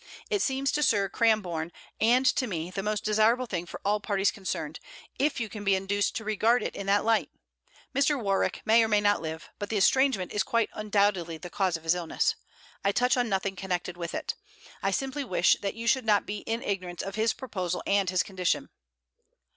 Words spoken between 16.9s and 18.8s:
of his proposal and his condition.'